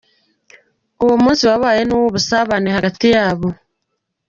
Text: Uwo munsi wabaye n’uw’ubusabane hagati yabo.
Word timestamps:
Uwo 1.03 1.15
munsi 1.23 1.43
wabaye 1.49 1.81
n’uw’ubusabane 1.85 2.69
hagati 2.77 3.05
yabo. 3.15 3.47